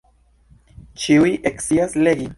Ĉiu 1.03 1.29
scias 1.65 1.99
legi. 2.09 2.29